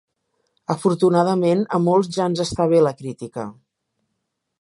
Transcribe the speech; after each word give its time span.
Afortunadament, 0.75 1.61
a 1.77 1.79
molts 1.87 2.09
ja 2.15 2.27
ens 2.31 2.41
està 2.45 2.67
bé 2.75 2.81
la 2.87 2.95
crítica. 3.03 3.45